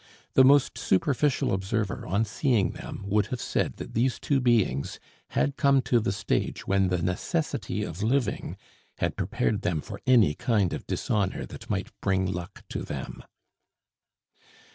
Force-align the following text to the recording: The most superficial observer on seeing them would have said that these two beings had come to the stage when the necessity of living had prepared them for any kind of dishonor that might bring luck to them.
The 0.33 0.43
most 0.43 0.79
superficial 0.79 1.53
observer 1.53 2.07
on 2.07 2.25
seeing 2.25 2.71
them 2.71 3.03
would 3.05 3.27
have 3.27 3.39
said 3.39 3.77
that 3.77 3.93
these 3.93 4.17
two 4.19 4.39
beings 4.39 4.99
had 5.37 5.57
come 5.57 5.83
to 5.83 5.99
the 5.99 6.11
stage 6.11 6.65
when 6.65 6.87
the 6.87 7.03
necessity 7.03 7.83
of 7.83 8.01
living 8.01 8.57
had 8.97 9.15
prepared 9.15 9.61
them 9.61 9.79
for 9.79 10.01
any 10.07 10.33
kind 10.33 10.73
of 10.73 10.87
dishonor 10.87 11.45
that 11.45 11.69
might 11.69 11.91
bring 12.01 12.25
luck 12.25 12.63
to 12.69 12.81
them. 12.81 13.21